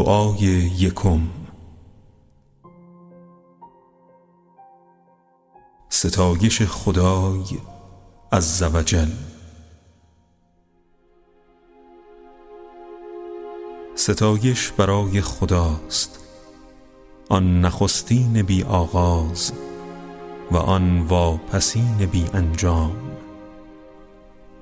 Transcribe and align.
دعای 0.00 0.38
یکم. 0.78 1.20
ستایش 5.88 6.62
خدای 6.62 7.44
از 8.32 8.58
زوجل 8.58 9.08
ستایش 13.94 14.72
برای 14.72 15.20
خداست. 15.20 16.18
آن 17.28 17.60
نخستین 17.60 18.42
بی 18.42 18.62
آغاز 18.62 19.52
و 20.50 20.56
آن 20.56 21.00
واپسین 21.00 21.96
بی 22.12 22.24
انجام. 22.34 22.96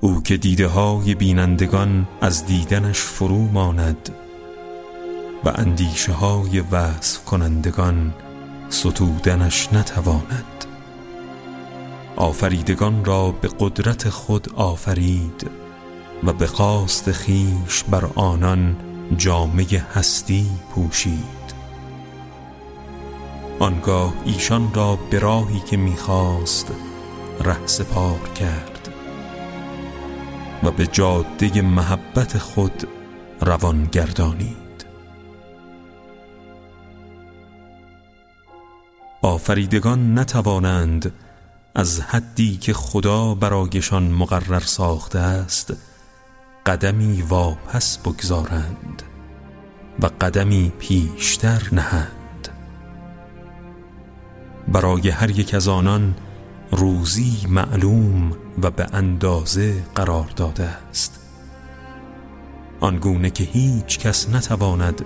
او 0.01 0.23
که 0.23 0.37
دیده 0.37 0.67
های 0.67 1.15
بینندگان 1.15 2.09
از 2.21 2.47
دیدنش 2.47 2.99
فرو 2.99 3.39
ماند 3.39 4.28
و 5.45 5.53
اندیشه 5.55 6.13
های 6.13 6.61
وصف 6.61 7.25
کنندگان 7.25 8.15
ستودنش 8.69 9.73
نتواند. 9.73 10.65
آفریدگان 12.17 13.05
را 13.05 13.31
به 13.31 13.49
قدرت 13.61 14.09
خود 14.09 14.53
آفرید 14.57 15.51
و 16.25 16.33
به 16.33 16.47
قاست 16.47 17.13
خیش 17.13 17.85
بر 17.89 18.05
آنان 18.15 18.77
جامعه 19.17 19.85
هستی 19.95 20.47
پوشید. 20.75 21.39
آنگاه 23.59 24.15
ایشان 24.25 24.75
را 24.75 24.99
به 25.11 25.19
راهی 25.19 25.61
که 25.61 25.77
می‌خواست 25.77 26.73
ره 27.41 27.67
سپار 27.67 28.29
کرد 28.35 28.89
و 30.63 30.71
به 30.71 30.87
جاده 30.87 31.63
محبت 31.63 32.39
خود 32.39 32.89
روان 33.41 33.85
گردانید 33.85 34.58
آفریدگان 39.23 40.19
نتوانند 40.19 41.13
از 41.75 42.01
حدی 42.01 42.57
که 42.57 42.73
خدا 42.73 43.35
برایشان 43.35 44.03
مقرر 44.03 44.61
ساخته 44.61 45.19
است 45.19 45.73
قدمی 46.67 47.23
واپس 47.23 47.99
بگذارند 47.99 49.03
و 50.03 50.07
قدمی 50.21 50.73
پیشتر 50.79 51.63
نهند. 51.73 52.49
برای 54.69 55.09
هر 55.09 55.31
یک 55.31 55.55
از 55.55 55.69
آنان 55.69 56.15
روزی 56.71 57.47
معلوم 57.49 58.33
و 58.63 58.71
به 58.71 58.87
اندازه 58.93 59.83
قرار 59.95 60.31
داده 60.37 60.65
است. 60.65 61.21
آنگونه 62.81 63.31
که 63.31 63.45
هیچ 63.45 63.99
کس 63.99 64.29
نتواند 64.29 65.05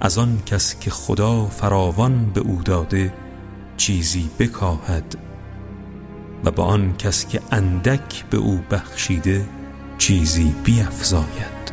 از 0.00 0.18
آن 0.18 0.42
کس 0.46 0.78
که 0.80 0.90
خدا 0.90 1.46
فراوان 1.46 2.30
به 2.30 2.40
او 2.40 2.62
داده 2.62 3.12
چیزی 3.76 4.30
بکاهد 4.38 5.18
و 6.44 6.50
با 6.50 6.64
آن 6.64 6.96
کس 6.96 7.28
که 7.28 7.40
اندک 7.52 8.24
به 8.30 8.36
او 8.36 8.60
بخشیده 8.70 9.48
چیزی 9.98 10.54
بیافزاید 10.64 11.72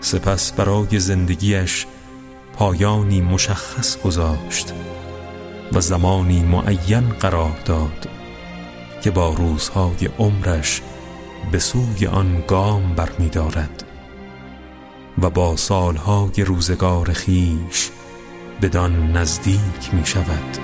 سپس 0.00 0.52
برای 0.52 1.00
زندگیش 1.00 1.86
پایانی 2.52 3.20
مشخص 3.20 4.02
گذاشت 4.02 4.72
و 5.72 5.80
زمانی 5.80 6.42
معین 6.42 7.08
قرار 7.08 7.56
داد 7.64 8.08
که 9.02 9.10
با 9.10 9.34
روزهای 9.34 10.08
عمرش 10.18 10.82
به 11.52 11.58
سوی 11.58 12.06
آن 12.06 12.44
گام 12.48 12.94
برمیدارد 12.94 13.84
و 15.22 15.30
با 15.30 15.56
سالهای 15.56 16.44
روزگار 16.44 17.12
خیش 17.12 17.90
بدان 18.64 19.12
نزدیک 19.12 19.94
می 19.94 20.06
شود. 20.06 20.58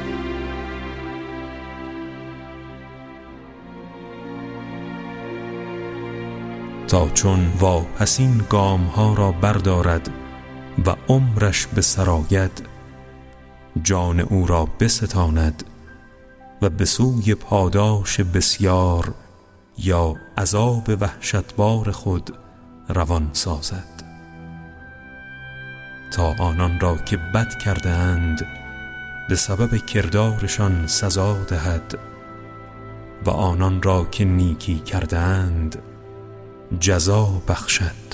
تا 6.88 7.08
چون 7.08 7.52
واپسین 7.60 8.44
گام 8.48 8.86
ها 8.86 9.14
را 9.14 9.32
بردارد 9.32 10.10
و 10.86 10.96
عمرش 11.08 11.66
به 11.66 11.80
سراید 11.80 12.66
جان 13.82 14.20
او 14.20 14.46
را 14.46 14.68
بستاند 14.80 15.64
و 16.62 16.70
به 16.70 16.84
سوی 16.84 17.34
پاداش 17.34 18.20
بسیار 18.20 19.14
یا 19.78 20.16
عذاب 20.38 20.88
وحشتبار 21.00 21.90
خود 21.90 22.34
روان 22.88 23.30
سازد. 23.32 24.09
تا 26.10 26.34
آنان 26.38 26.81
را 26.81 26.97
که 26.97 27.16
بد 27.16 27.87
اند 27.87 28.47
به 29.28 29.37
سبب 29.37 29.76
کردارشان 29.76 30.87
سزا 30.87 31.44
دهد 31.44 31.98
و 33.25 33.31
آنان 33.31 33.82
را 33.82 34.04
که 34.04 34.25
نیکی 34.25 34.82
اند 35.12 35.82
جزا 36.81 37.43
بخشد. 37.48 38.10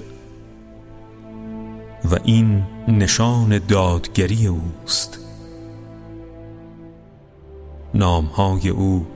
و 2.10 2.16
این 2.24 2.64
نشان 2.88 3.58
دادگری 3.58 4.46
اوست. 4.46 5.18
نامهای 7.94 8.68
او 8.68 9.06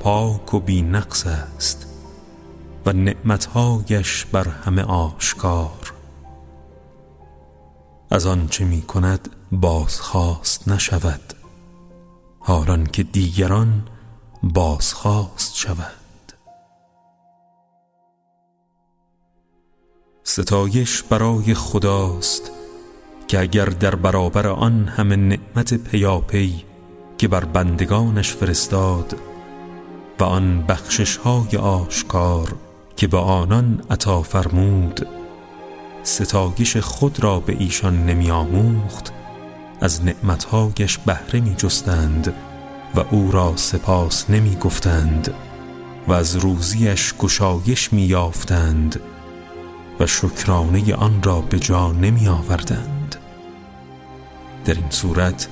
پاک 0.00 0.54
و 0.54 0.60
بی 0.60 0.82
نقص 0.82 1.26
است 1.26 1.86
و 2.86 2.92
نعمتهایش 2.92 4.24
بر 4.24 4.48
همه 4.48 4.82
آشکار. 4.82 5.87
از 8.10 8.26
آنچه 8.26 8.64
می 8.64 8.82
کند 8.82 9.28
بازخواست 9.52 10.68
نشود. 10.68 11.34
حالان 12.40 12.86
که 12.86 13.02
دیگران 13.02 13.82
بازخواست 14.42 15.56
شود. 15.56 15.92
ستایش 20.22 21.02
برای 21.02 21.54
خداست 21.54 22.50
که 23.28 23.40
اگر 23.40 23.64
در 23.64 23.94
برابر 23.94 24.46
آن 24.46 24.88
همه 24.88 25.16
نعمت 25.16 25.74
پیاپی 25.74 26.64
که 27.18 27.28
بر 27.28 27.44
بندگانش 27.44 28.32
فرستاد 28.32 29.16
و 30.20 30.24
آن 30.24 30.62
بخشش 30.62 31.16
های 31.16 31.56
آشکار 31.56 32.54
که 32.96 33.06
به 33.06 33.18
آنان 33.18 33.82
عطا 33.90 34.22
فرمود 34.22 35.17
ستایش 36.08 36.76
خود 36.76 37.22
را 37.22 37.40
به 37.40 37.56
ایشان 37.58 38.06
نمی 38.06 38.30
آموخت 38.30 39.12
از 39.80 40.04
نعمتهایش 40.04 40.98
بهره 40.98 41.40
می 41.40 41.54
جستند 41.54 42.34
و 42.94 43.00
او 43.10 43.30
را 43.32 43.52
سپاس 43.56 44.30
نمی 44.30 44.56
گفتند 44.56 45.34
و 46.08 46.12
از 46.12 46.36
روزیش 46.36 47.14
گشایش 47.14 47.92
می 47.92 48.02
یافتند 48.02 49.00
و 50.00 50.06
شکرانه 50.06 50.94
آن 50.94 51.22
را 51.22 51.40
به 51.40 51.58
جا 51.58 51.92
نمی 51.92 52.28
آوردند 52.28 53.16
در 54.64 54.74
این 54.74 54.90
صورت 54.90 55.48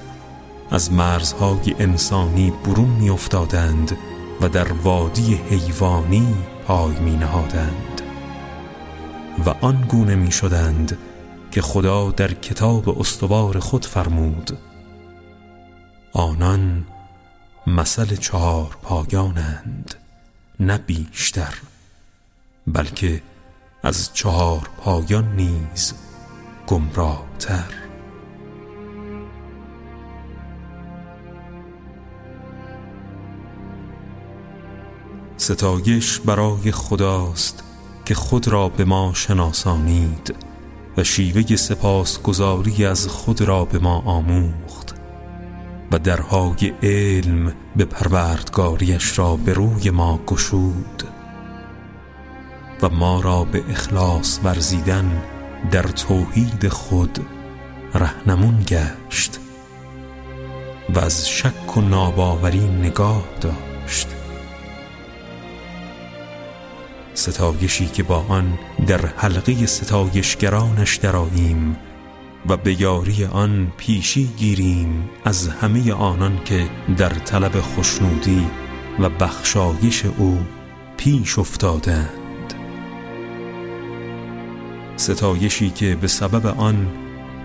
از 0.71 0.93
مرزهای 0.93 1.75
انسانی 1.79 2.53
برون 2.65 2.89
می 2.89 3.11
افتادند 3.11 3.99
و 4.41 4.49
در 4.49 4.73
وادی 4.73 5.35
حیوانی 5.35 6.35
پای 6.67 6.95
می 7.01 7.17
نهادند 7.17 7.96
و 9.45 9.51
آن 9.51 9.85
گونه 9.89 10.15
می 10.15 10.33
شدند 10.33 10.99
که 11.51 11.63
خدا 11.63 12.11
در 12.11 12.33
کتاب 12.33 12.99
استوار 13.01 13.59
خود 13.59 13.87
فرمود. 13.87 14.59
آنان 16.13 16.87
مثل 17.67 18.17
چهار 18.17 18.79
پایانند 18.83 19.95
نه 20.61 20.79
بیشتر 20.79 21.55
بلکه 22.67 23.23
از 23.83 24.15
چهار 24.15 24.71
پایان 24.77 25.37
نیز 25.37 25.95
تر 27.39 27.65
ستایش 35.37 36.21
برای 36.21 36.73
خداست 36.73 37.66
که 38.07 38.15
خود 38.15 38.49
را 38.49 38.69
به 38.69 38.85
ما 38.85 39.13
شناسانید 39.15 40.35
و 40.97 41.05
شیوه 41.05 41.57
سپاسگزاری 41.57 42.85
از 42.85 43.07
خود 43.09 43.41
را 43.41 43.65
به 43.65 43.79
ما 43.79 44.03
آموخت 44.07 44.95
و 45.93 45.99
درهای 45.99 46.73
علم 46.83 47.53
به 47.77 47.85
پروردگاریش 47.85 49.19
را 49.19 49.37
به 49.37 49.53
روی 49.53 49.91
ما 49.91 50.21
گشود 50.27 51.03
و 52.83 52.89
ما 52.89 53.21
را 53.21 53.45
به 53.45 53.65
اخلاص 53.71 54.41
ورزیدن 54.45 55.23
در 55.71 55.83
توحید 55.83 56.69
خود 56.69 57.27
رهنمون 57.95 58.65
گشت 58.67 59.41
و 60.95 60.99
از 60.99 61.29
شک 61.29 61.77
و 61.77 61.81
ناباوری 61.81 62.69
نگاه 62.69 63.25
داشت 63.41 63.66
ستایشی 67.17 67.87
که 67.87 68.03
با 68.03 68.25
آن 68.29 68.59
در 68.87 69.07
حلقه 69.07 69.67
ستایشگرانش 69.67 70.97
دراییم 70.97 71.77
و 72.49 72.57
به 72.57 72.81
یاری 72.81 73.25
آن 73.25 73.73
پیشی 73.77 74.27
گیریم 74.37 75.11
از 75.25 75.49
همه 75.49 75.93
آنان 75.93 76.45
که 76.45 76.69
در 76.97 77.09
طلب 77.09 77.61
خشنودی 77.61 78.47
و 78.99 79.09
بخشایش 79.09 80.05
او 80.19 80.39
پیش 80.97 81.39
افتادند. 81.39 82.55
ستایشی 84.97 85.71
که 85.71 85.97
به 85.97 86.07
سبب 86.07 86.47
آن 86.47 86.89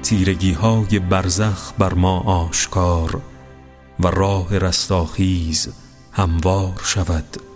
تیرگی 0.03 0.51
های 0.51 0.99
برزخ 0.99 1.73
بر 1.77 1.93
ما 1.93 2.19
آشکار 2.19 3.21
و 3.99 4.07
راه 4.07 4.57
رستاخیز 4.57 5.69
هموار 6.11 6.81
شود. 6.83 7.50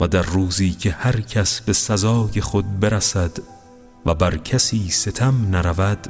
و 0.00 0.08
در 0.08 0.22
روزی 0.22 0.70
که 0.70 0.90
هر 0.90 1.20
کس 1.20 1.60
به 1.60 1.72
سزای 1.72 2.40
خود 2.40 2.80
برسد 2.80 3.38
و 4.06 4.14
بر 4.14 4.36
کسی 4.36 4.90
ستم 4.90 5.34
نرود 5.50 6.06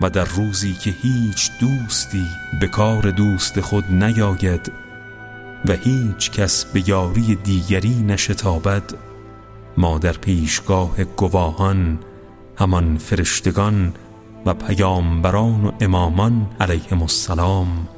و 0.00 0.10
در 0.10 0.24
روزی 0.24 0.74
که 0.74 0.90
هیچ 1.02 1.50
دوستی 1.60 2.26
به 2.60 2.66
کار 2.66 3.10
دوست 3.10 3.60
خود 3.60 3.84
نیاید 3.92 4.72
و 5.68 5.72
هیچ 5.72 6.30
کس 6.30 6.64
به 6.64 6.88
یاری 6.88 7.34
دیگری 7.34 8.02
نشتابد 8.02 8.82
ما 9.76 9.98
در 9.98 10.12
پیشگاه 10.12 11.04
گواهان 11.04 11.98
همان 12.58 12.98
فرشتگان 12.98 13.94
و 14.46 14.54
پیامبران 14.54 15.64
و 15.64 15.72
امامان 15.80 16.46
علیهم 16.60 17.02
السلام 17.02 17.88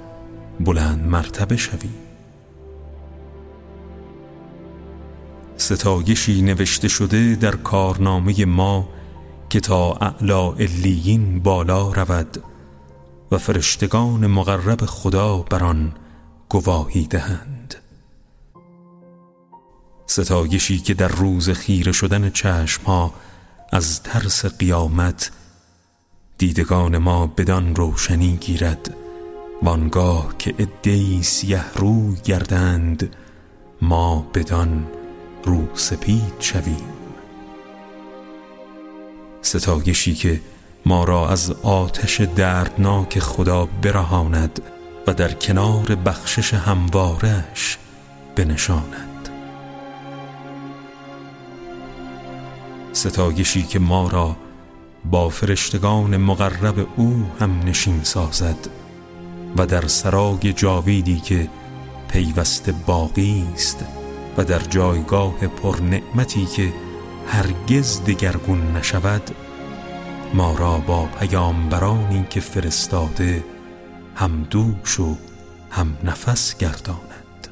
بلند 0.60 1.06
مرتبه 1.06 1.56
شویم. 1.56 2.07
ستایشی 5.58 6.42
نوشته 6.42 6.88
شده 6.88 7.34
در 7.34 7.56
کارنامه 7.56 8.44
ما 8.44 8.88
که 9.50 9.60
تا 9.60 9.92
اعلا 9.92 10.52
علیین 10.52 11.40
بالا 11.40 11.92
رود 11.92 12.42
و 13.32 13.38
فرشتگان 13.38 14.26
مقرب 14.26 14.86
خدا 14.86 15.36
بر 15.38 15.64
آن 15.64 15.92
گواهی 16.48 17.06
دهند. 17.06 17.74
ستایشی 20.06 20.78
که 20.78 20.94
در 20.94 21.08
روز 21.08 21.50
خیره 21.50 21.92
شدن 21.92 22.30
چشمها 22.30 23.14
از 23.72 24.02
ترس 24.02 24.46
قیامت 24.46 25.30
دیدگان 26.38 26.98
ما 26.98 27.26
بدان 27.26 27.74
روشنی 27.74 28.36
گیرد 28.36 28.94
وانگاه 29.62 30.34
که 30.38 30.54
ادهی 30.58 31.22
سیه 31.22 31.64
روی 31.74 32.16
گردند 32.24 33.16
ما 33.82 34.26
بدان 34.34 34.86
رو 35.44 35.68
سپید 35.74 36.34
شویم. 36.40 36.84
ستایشی 39.42 40.14
که 40.14 40.40
ما 40.86 41.04
را 41.04 41.28
از 41.28 41.50
آتش 41.50 42.20
دردناک 42.20 43.18
خدا 43.18 43.68
برهاند 43.82 44.62
و 45.06 45.14
در 45.14 45.32
کنار 45.32 45.94
بخشش 45.94 46.54
هموارش 46.54 47.78
بنشاند. 48.36 49.28
ستایشی 52.92 53.62
که 53.62 53.78
ما 53.78 54.08
را 54.08 54.36
با 55.10 55.28
فرشتگان 55.28 56.16
مقرب 56.16 56.86
او 56.96 57.26
هم 57.40 57.60
نشین 57.66 58.00
سازد 58.02 58.68
و 59.56 59.66
در 59.66 59.86
سرای 59.86 60.52
جاویدی 60.52 61.20
که 61.20 61.48
پیوسته 62.08 62.72
باقی 62.72 63.44
است 63.54 63.84
و 64.38 64.44
در 64.44 64.58
جایگاه 64.58 65.46
پرنعمتی 65.46 66.46
که 66.46 66.72
هرگز 67.26 68.04
دگرگون 68.04 68.76
نشود 68.76 69.30
ما 70.34 70.54
را 70.54 70.78
با 70.78 71.06
پیامبرانی 71.06 72.26
که 72.30 72.40
فرستاده 72.40 73.44
هم 74.14 74.42
دوش 74.50 75.00
و 75.00 75.16
هم 75.70 75.98
نفس 76.04 76.56
گرداند. 76.58 77.48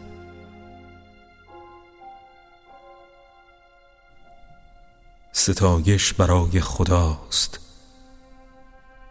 ستایش 5.32 6.12
برای 6.12 6.60
خداست. 6.60 7.60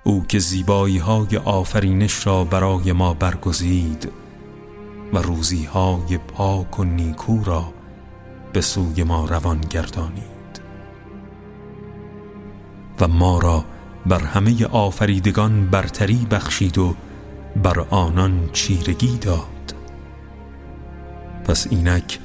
او 0.04 0.26
که 0.28 0.40
زیبایی 0.40 0.98
های 0.98 1.38
آفرینش 1.38 2.28
را 2.28 2.44
برای 2.44 2.92
ما 2.92 3.14
برگزید 3.14 4.25
و 5.16 5.18
روزی 5.18 5.66
های 5.66 6.18
پاک 6.18 6.80
و 6.80 6.84
نیکو 6.84 7.44
را 7.44 7.74
به 8.54 8.62
سوی 8.62 9.04
ما 9.04 9.26
روان 9.26 9.62
گردانید. 9.62 10.62
و 13.00 13.08
ما 13.08 13.40
را 13.40 13.66
بر 14.06 14.20
همه 14.20 14.66
آفریدگان 14.66 15.68
برتری 15.68 16.28
بخشید 16.32 16.78
و 16.78 16.96
بر 17.64 17.80
آنان 17.90 18.50
چیرگی 18.54 19.18
داد. 19.18 19.76
پس 21.46 21.68
اینک 21.70 22.20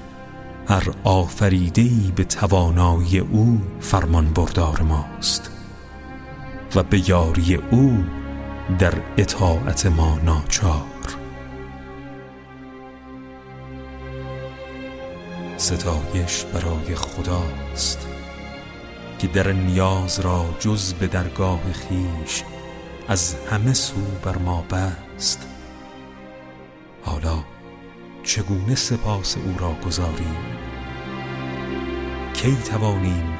هر 0.68 0.94
آفریدهی 1.04 2.12
به 2.16 2.24
توانایی 2.24 3.18
او 3.18 3.60
فرمان 3.80 4.32
بردار 4.32 4.82
ماست 4.82 5.50
و 6.74 6.82
به 6.82 7.10
یاری 7.10 7.54
او 7.54 8.04
در 8.78 8.94
اطاعت 9.16 9.86
ما 9.86 10.18
ناچار. 10.24 11.19
ستایش 15.70 16.44
برای 16.44 16.94
خداست 16.94 18.08
که 19.18 19.26
در 19.26 19.52
نیاز 19.52 20.20
را 20.20 20.44
جز 20.58 20.94
به 20.94 21.06
درگاه 21.06 21.60
خیش 21.72 22.42
از 23.08 23.34
همه 23.50 23.72
سو 23.72 24.00
بر 24.22 24.38
ما 24.38 24.62
بست. 24.62 25.48
حالا 27.02 27.44
چگونه 28.22 28.74
سپاس 28.74 29.36
او 29.36 29.54
را 29.58 29.76
گذاریم؟ 29.86 30.36
کی 32.34 32.56
توانیم 32.56 33.38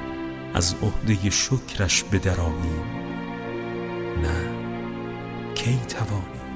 از 0.55 0.75
عهده 0.83 1.31
شکرش 1.31 2.05
بدراییم؟ 2.05 2.85
نه 4.23 4.51
کی 5.55 5.79
توانیم؟ 5.89 6.50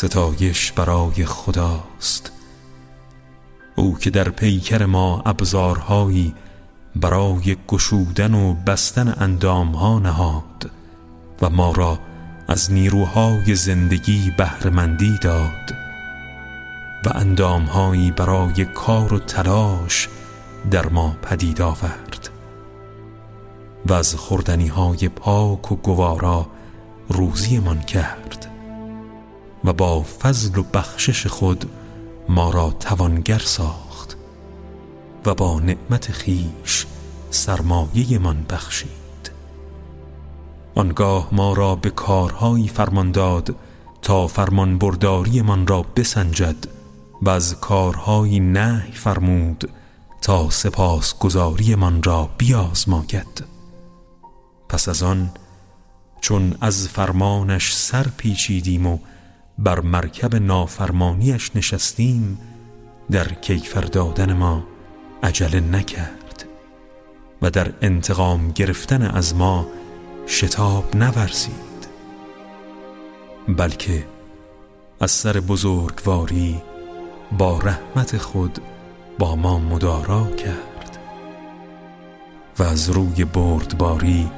ستایش 0.00 0.72
برای 0.72 1.24
خداست. 1.24 2.32
او 3.76 3.98
که 3.98 4.10
در 4.10 4.28
پیکر 4.28 4.86
ما 4.86 5.22
ابزارهایی 5.26 6.34
برای 6.96 7.56
گشودن 7.68 8.34
و 8.34 8.54
بستن 8.54 9.14
اندامها 9.20 9.98
نهاد 9.98 10.70
و 11.42 11.50
ما 11.50 11.72
را 11.72 11.98
از 12.48 12.72
نیروهای 12.72 13.54
زندگی 13.54 14.32
بهرهمندی 14.38 15.18
داد 15.22 15.74
و 17.06 17.10
اندامهایی 17.14 18.10
برای 18.10 18.64
کار 18.64 19.14
و 19.14 19.18
تلاش 19.18 20.08
در 20.70 20.88
ما 20.88 21.16
پدید 21.22 21.62
آورد 21.62 22.30
و 23.86 23.92
از 23.92 24.14
خوردنی 24.14 24.68
های 24.68 25.08
پاک 25.08 25.72
و 25.72 25.76
گوارا 25.76 26.46
روزیمان 27.08 27.80
کرد. 27.80 28.49
و 29.64 29.72
با 29.72 30.02
فضل 30.02 30.58
و 30.58 30.62
بخشش 30.62 31.26
خود 31.26 31.70
ما 32.28 32.50
را 32.50 32.70
توانگر 32.70 33.38
ساخت 33.38 34.16
و 35.26 35.34
با 35.34 35.60
نعمت 35.60 36.12
خیش 36.12 36.86
سرمایه 37.30 38.18
من 38.18 38.44
بخشید. 38.50 38.90
آنگاه 40.74 41.28
ما 41.32 41.52
را 41.52 41.74
به 41.74 41.90
کارهایی 41.90 42.68
فرمان 42.68 43.12
داد 43.12 43.56
تا 44.02 44.26
فرمان 44.26 44.78
برداری 44.78 45.42
من 45.42 45.66
را 45.66 45.84
بسنجد 45.96 46.66
و 47.22 47.30
از 47.30 47.60
کارهایی 47.60 48.40
نهی 48.40 48.92
فرمود 48.92 49.70
تا 50.22 50.50
سپاس 50.50 51.18
گذاری 51.18 51.74
من 51.74 52.02
را 52.02 52.28
بیازماید. 52.38 53.44
پس 54.68 54.88
از 54.88 55.02
آن 55.02 55.30
چون 56.20 56.54
از 56.60 56.88
فرمانش 56.88 57.74
سر 57.74 58.06
پیچیدیم 58.16 58.86
و 58.86 58.98
بر 59.60 59.80
مرکب 59.80 60.36
نافرمانیش 60.36 61.56
نشستیم 61.56 62.38
در 63.10 63.28
کیفر 63.28 63.80
دادن 63.80 64.32
ما 64.32 64.64
عجله 65.22 65.60
نکرد 65.60 66.44
و 67.42 67.50
در 67.50 67.72
انتقام 67.82 68.50
گرفتن 68.50 69.02
از 69.02 69.34
ما 69.34 69.66
شتاب 70.26 70.96
نورزید 70.96 71.88
بلکه 73.48 74.06
از 75.00 75.10
سر 75.10 75.32
بزرگواری 75.32 76.62
با 77.38 77.58
رحمت 77.58 78.16
خود 78.16 78.58
با 79.18 79.36
ما 79.36 79.58
مدارا 79.58 80.26
کرد 80.26 80.98
و 82.58 82.62
از 82.62 82.90
روی 82.90 83.24
بردباری 83.24 84.30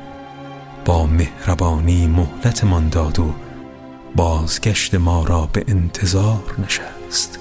با 0.84 1.06
مهربانی 1.06 2.06
مهلتمان 2.06 2.88
داد 2.88 3.18
و 3.18 3.34
بازگشت 4.16 4.94
ما 4.94 5.24
را 5.24 5.48
به 5.52 5.64
انتظار 5.68 6.54
نشست. 6.58 7.38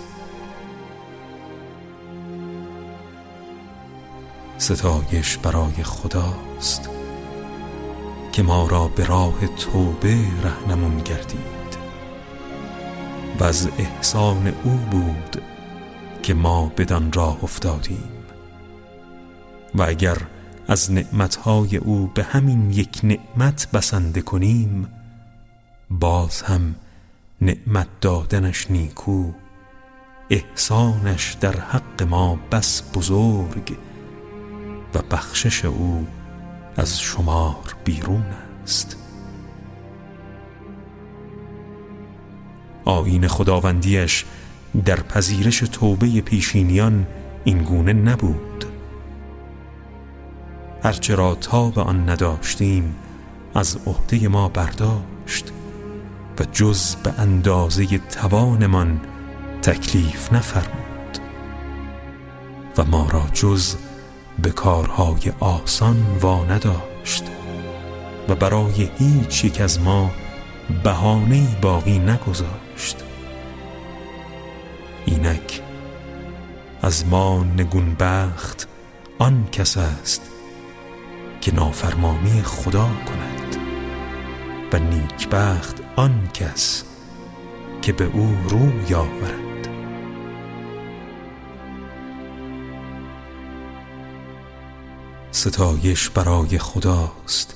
ستایش 4.58 5.38
برای 5.38 5.84
خداست 5.84 6.90
که 8.32 8.44
ما 8.44 8.68
را 8.68 8.88
به 8.88 9.06
راه 9.06 9.48
توبه 9.48 10.18
رهنمون 10.44 10.98
گردید. 10.98 11.78
و 13.40 13.44
از 13.44 13.70
احسان 13.78 14.54
او 14.64 14.72
بود 14.72 15.42
که 16.24 16.34
ما 16.34 16.72
بدان 16.78 17.12
راه 17.12 17.44
افتادیم. 17.44 18.10
و 19.76 19.84
اگر 19.84 20.18
از 20.68 20.92
نعمتهای 20.92 21.78
او 21.78 22.12
به 22.14 22.24
همین 22.24 22.72
یک 22.72 23.00
نعمت 23.04 23.68
بسنده 23.74 24.22
کنیم 24.22 24.88
باز 26.00 26.42
هم 26.42 26.76
نعمت 27.42 27.88
دادنش 28.02 28.72
نیکو 28.72 29.32
احسانش 30.30 31.38
در 31.42 31.60
حق 31.60 32.04
ما 32.04 32.40
بس 32.52 32.84
بزرگ 32.94 33.78
و 34.94 35.00
بخشش 35.12 35.66
او 35.66 36.08
از 36.78 37.00
شمار 37.00 37.76
بیرون 37.84 38.26
است. 38.64 38.98
آین 42.86 43.28
خداوندیش 43.28 44.26
در 44.86 44.96
پذیرش 44.96 45.60
توبه 45.60 46.22
پیشینیان 46.22 47.08
این 47.44 47.64
گونه 47.64 47.94
نبود. 47.94 48.66
هرچه 50.84 51.16
را 51.16 51.36
تا 51.36 51.70
به 51.70 51.82
آن 51.82 52.10
نداشتیم 52.10 52.96
از 53.56 53.78
عهده 53.86 54.28
ما 54.28 54.50
برداشت. 54.50 55.52
و 56.40 56.44
جز 56.54 56.96
به 56.96 57.14
اندازه 57.18 57.98
توانمان 57.98 59.02
تکلیف 59.62 60.34
نفرمود 60.34 61.18
و 62.78 62.84
ما 62.86 63.08
را 63.10 63.24
جز 63.34 63.76
به 64.42 64.50
کارهای 64.50 65.32
آسان 65.40 65.98
وا 66.22 66.46
نداشت 66.46 67.24
و 68.30 68.36
برای 68.36 68.90
هیچ 68.98 69.46
یک 69.46 69.62
از 69.62 69.80
ما 69.80 70.12
بهانه 70.84 71.58
باقی 71.62 72.00
نگذاشت. 72.00 73.04
اینک 75.06 75.62
از 76.82 77.08
ما 77.08 77.44
نگون 77.58 77.96
بخت 78.00 78.68
آن 79.20 79.48
کس 79.52 79.78
است 79.78 80.22
که 81.42 81.56
نافرمانی 81.56 82.42
خدا 82.42 82.90
کند 83.06 83.56
و 84.74 84.80
نیکبخت 84.80 85.81
آن 85.96 86.30
کس 86.34 86.84
که 87.82 87.94
به 87.94 88.04
او 88.04 88.38
رو 88.50 88.96
آورد 88.98 89.68
ستایش 95.32 96.10
برای 96.10 96.58
خداست. 96.58 97.56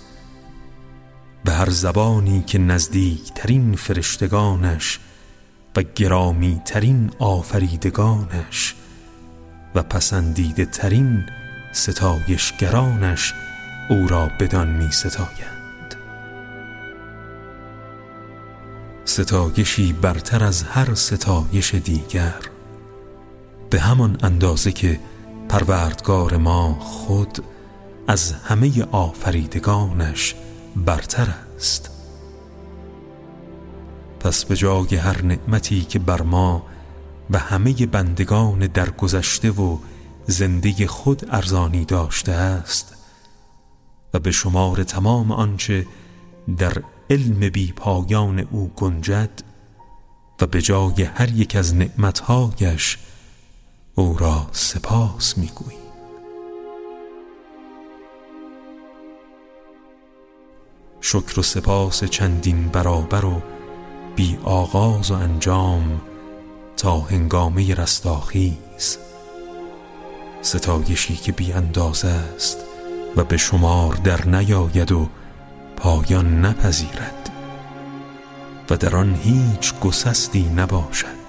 به 1.43 1.51
هر 1.51 1.69
زبانی 1.69 2.41
که 2.41 2.57
نزدیکترین 2.57 3.75
فرشتگانش 3.75 4.99
و 5.75 5.83
گرامی 5.95 6.61
ترین 6.65 7.11
آفریدگانش 7.19 8.75
و 9.75 9.83
پسندیده 9.83 10.65
ترین 10.65 11.25
ستایشگرانش 11.71 13.33
او 13.89 14.07
را 14.07 14.31
بدان 14.39 14.67
می 14.67 14.91
ستایند 14.91 15.54
ستایشی 19.15 19.93
برتر 19.93 20.43
از 20.43 20.63
هر 20.63 20.93
ستایش 20.93 21.75
دیگر. 21.75 22.35
به 23.69 23.79
همان 23.79 24.17
اندازه 24.23 24.71
که 24.71 24.99
پروردگار 25.49 26.37
ما 26.37 26.73
خود 26.79 27.43
از 28.07 28.31
همه 28.31 28.83
آفریدگانش 28.91 30.35
برتر 30.75 31.27
است. 31.55 31.89
پس 34.19 34.45
به 34.45 34.55
جای 34.55 34.95
هر 34.95 35.21
نعمتی 35.21 35.81
که 35.81 35.99
بر 35.99 36.21
ما 36.21 36.65
و 37.29 37.37
همه 37.37 37.85
بندگان 37.85 38.59
در 38.59 38.89
گذشته 38.89 39.51
و 39.51 39.77
زنده 40.27 40.87
خود 40.87 41.27
ارزانی 41.31 41.85
داشته 41.85 42.31
است 42.31 42.95
و 44.13 44.19
به 44.19 44.31
شمار 44.31 44.83
تمام 44.83 45.31
آنچه 45.31 45.87
در 46.57 46.83
علم 47.09 47.49
بی 47.49 47.73
پایان 47.75 48.39
او 48.39 48.71
گنجد 48.75 49.29
و 50.41 50.45
به 50.45 50.61
جای 50.61 51.03
هر 51.03 51.29
یک 51.29 51.55
از 51.55 51.75
نعمتهایش 51.75 52.97
او 53.95 54.17
را 54.17 54.47
سپاس 54.51 55.37
می‌گوییم 55.37 55.79
شکر 61.01 61.39
و 61.39 61.43
سپاس 61.43 62.03
چندین 62.03 62.67
برابر 62.67 63.25
و 63.25 63.41
بی 64.15 64.37
آغاز 64.43 65.11
و 65.11 65.13
انجام 65.13 66.01
تا 66.77 66.99
هنگامه 66.99 67.75
رستاخیز. 67.75 68.97
ستایشی 70.41 71.15
که 71.15 71.31
بی 71.31 71.53
اندازه 71.53 72.07
است 72.07 72.57
و 73.15 73.23
به 73.23 73.37
شمار 73.37 73.95
در 73.95 74.25
نیاید 74.27 74.91
و 74.91 75.09
پایان 75.77 76.45
نپذیرد 76.45 77.29
و 78.69 78.77
در 78.77 78.95
آن 78.95 79.15
هیچ 79.23 79.73
گسستی 79.79 80.49
نباشد. 80.55 81.25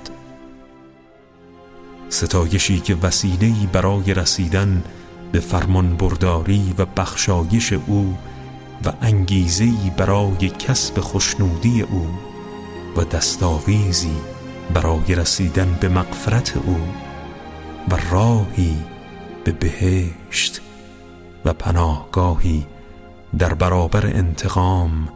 ستایشی 2.09 2.81
که 2.81 2.95
وسیله‌ای 2.95 3.69
برای 3.73 4.15
رسیدن 4.15 4.85
به 5.33 5.41
فرمان 5.41 5.97
برداری 5.97 6.75
و 6.79 6.85
بخشایش 6.85 7.73
او 7.73 8.17
و 8.85 8.93
انگیزه‌ای 9.03 9.91
برای 9.97 10.49
کسب 10.49 11.01
خوشنودی 11.01 11.83
او 11.83 12.09
و 12.97 13.05
دستاویزی 13.05 14.17
برای 14.75 15.15
رسیدن 15.15 15.79
به 15.81 15.89
مغفرت 15.89 16.57
او 16.57 16.81
و 17.91 17.97
راهی 18.11 18.77
به 19.45 19.53
بهشت 19.53 20.61
و 21.45 21.53
پناهگاهی 21.53 22.67
در 23.39 23.55
برابر 23.55 24.07
انتقام 24.07 25.09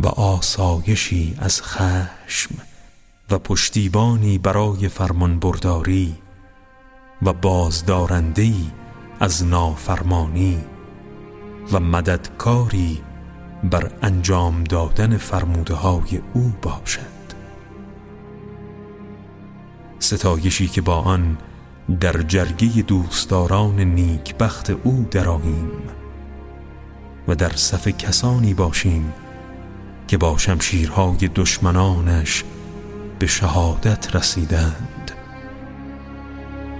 و 0.00 0.06
آسایشی 0.06 1.36
از 1.38 1.62
خشم 1.62 2.54
و 3.30 3.38
پشتیبانی 3.38 4.38
برای 4.38 4.88
فرمانبرداری 4.88 6.14
و 7.22 7.32
بازدارندهی 7.32 8.70
از 9.20 9.44
نافرمانی 9.44 10.58
و 11.72 11.80
مددکاری 11.80 13.02
بر 13.64 13.90
انجام 14.02 14.64
دادن 14.64 15.16
فرموده 15.16 15.74
های 15.74 16.20
او 16.34 16.52
باشد. 16.62 17.16
ستایشی 19.98 20.68
که 20.68 20.80
با 20.80 20.96
آن 20.96 21.38
در 22.00 22.22
جرگه 22.22 22.82
دوستداران 22.82 23.80
نیکبخت 23.80 24.70
او 24.70 25.06
دراییم 25.10 25.70
و 27.28 27.34
در 27.34 27.52
صف 27.52 27.88
کسانی 27.88 28.54
باشیم 28.54 29.12
که 30.08 30.16
با 30.18 30.38
شمشیرهای 30.38 31.28
دشمنانش 31.34 32.44
به 33.18 33.26
شهادت 33.26 34.16
رسیدند. 34.16 35.10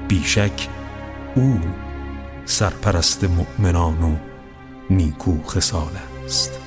بیشک 0.09 0.69
او 1.35 1.61
سرپرست 2.45 3.25
مؤمنان 3.25 4.03
و 4.03 4.17
نیکو 4.91 5.43
خسال 5.43 5.93
است. 6.25 6.66